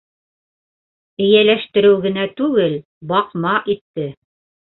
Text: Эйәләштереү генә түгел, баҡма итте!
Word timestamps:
Эйәләштереү 1.25 1.99
генә 2.07 2.25
түгел, 2.41 2.73
баҡма 3.13 3.55
итте! 3.77 4.09